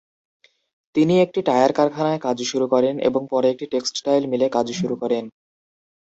তিনি 0.95 1.13
একটি 1.19 1.39
টায়ার 1.47 1.71
কারখানায় 1.73 2.19
কাজ 2.19 2.37
শুরু 2.51 2.65
করেন 2.73 2.95
এবং 3.07 3.21
পরে 3.31 3.47
একটি 3.49 3.65
টেক্সটাইল 3.73 4.23
মিলে 4.27 4.47
কাজ 4.55 4.67
শুরু 4.79 4.95
করেন। 5.01 5.23